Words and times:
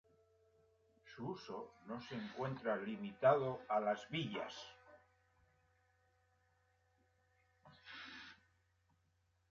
Su 1.13 1.27
uso 1.29 1.75
no 1.85 2.01
se 2.01 2.15
encuentra 2.15 2.75
limitado 2.75 3.61
a 3.69 3.79
las 3.79 4.09
villas. 4.09 4.55